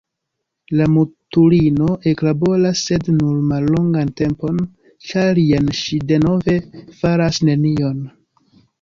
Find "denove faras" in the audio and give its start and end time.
6.15-7.45